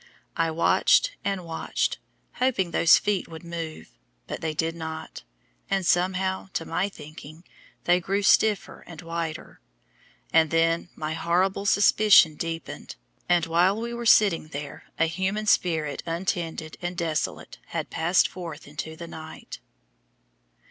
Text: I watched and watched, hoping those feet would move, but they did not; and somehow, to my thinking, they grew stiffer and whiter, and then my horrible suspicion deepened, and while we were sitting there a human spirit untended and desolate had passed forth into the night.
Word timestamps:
I 0.35 0.49
watched 0.49 1.11
and 1.23 1.45
watched, 1.45 1.99
hoping 2.37 2.71
those 2.71 2.97
feet 2.97 3.27
would 3.27 3.43
move, 3.43 3.99
but 4.25 4.41
they 4.41 4.55
did 4.55 4.75
not; 4.75 5.21
and 5.69 5.85
somehow, 5.85 6.49
to 6.53 6.65
my 6.65 6.89
thinking, 6.89 7.43
they 7.83 7.99
grew 7.99 8.23
stiffer 8.23 8.83
and 8.87 8.99
whiter, 9.03 9.61
and 10.33 10.49
then 10.49 10.89
my 10.95 11.13
horrible 11.13 11.67
suspicion 11.67 12.33
deepened, 12.33 12.95
and 13.29 13.45
while 13.45 13.79
we 13.79 13.93
were 13.93 14.07
sitting 14.07 14.47
there 14.47 14.85
a 14.97 15.05
human 15.05 15.45
spirit 15.45 16.01
untended 16.07 16.79
and 16.81 16.97
desolate 16.97 17.59
had 17.67 17.91
passed 17.91 18.27
forth 18.27 18.67
into 18.67 18.95
the 18.95 19.07
night. 19.07 19.59